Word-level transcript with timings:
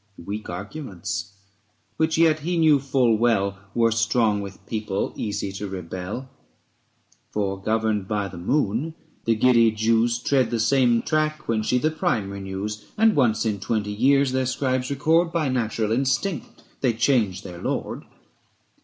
Weak 0.25 0.49
arguments! 0.49 1.33
which 1.97 2.17
yet 2.17 2.39
he 2.39 2.57
knew 2.57 2.79
full 2.79 3.15
well 3.19 3.59
Were 3.75 3.91
strong 3.91 4.41
with 4.41 4.65
people 4.65 5.13
easy 5.15 5.51
to 5.51 5.67
rebel. 5.67 6.21
215 7.33 7.33
For 7.33 7.61
governed 7.61 8.07
by 8.07 8.27
the 8.27 8.39
moon, 8.39 8.95
the 9.25 9.35
giddy 9.35 9.69
Jews 9.69 10.17
Tread 10.17 10.49
the 10.49 10.59
same 10.59 11.03
track 11.03 11.47
when 11.47 11.61
she 11.61 11.77
the 11.77 11.91
prime 11.91 12.31
renews: 12.31 12.77
94 12.97 13.01
ABSALOM 13.03 13.03
AND 13.03 13.09
ACHITOPHEL. 13.09 13.09
And 13.11 13.15
once 13.15 13.45
in 13.45 13.59
twenty 13.59 13.93
years 13.93 14.31
their 14.31 14.45
scribes 14.47 14.89
record, 14.89 15.31
By 15.31 15.49
natural 15.49 15.91
instinct 15.91 16.63
they 16.81 16.93
change 16.93 17.43
their 17.43 17.61
lord. 17.61 18.05